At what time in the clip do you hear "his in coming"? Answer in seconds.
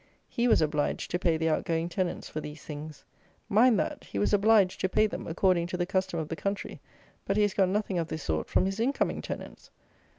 8.65-9.21